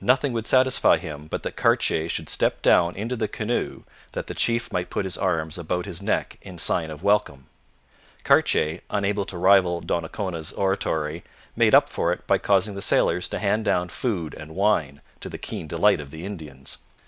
Nothing 0.00 0.32
would 0.32 0.48
satisfy 0.48 0.96
him 0.96 1.28
but 1.28 1.44
that 1.44 1.54
Cartier 1.54 2.08
should 2.08 2.28
step 2.28 2.62
down 2.62 2.96
into 2.96 3.14
the 3.14 3.28
canoe, 3.28 3.84
that 4.10 4.26
the 4.26 4.34
chief 4.34 4.72
might 4.72 4.90
put 4.90 5.04
his 5.04 5.16
arms 5.16 5.56
about 5.56 5.86
his 5.86 6.02
neck 6.02 6.36
in 6.42 6.58
sign 6.58 6.90
of 6.90 7.04
welcome. 7.04 7.46
Cartier, 8.24 8.80
unable 8.90 9.24
to 9.26 9.38
rival 9.38 9.80
Donnacona's 9.80 10.52
oratory, 10.54 11.22
made 11.54 11.76
up 11.76 11.88
for 11.88 12.12
it 12.12 12.26
by 12.26 12.38
causing 12.38 12.74
the 12.74 12.82
sailors 12.82 13.28
hand 13.30 13.64
down 13.64 13.88
food 13.88 14.34
and 14.34 14.56
wine, 14.56 15.00
to 15.20 15.28
the 15.28 15.38
keen 15.38 15.68
delight 15.68 16.00
of 16.00 16.10
the 16.10 16.24
Indians. 16.26 16.78